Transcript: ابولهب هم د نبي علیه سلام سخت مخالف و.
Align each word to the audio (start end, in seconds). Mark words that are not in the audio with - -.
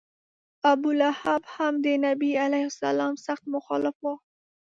ابولهب 0.71 1.41
هم 1.55 1.73
د 1.85 1.87
نبي 2.05 2.31
علیه 2.43 2.67
سلام 2.81 3.13
سخت 3.25 3.43
مخالف 3.55 3.95
و. 4.01 4.05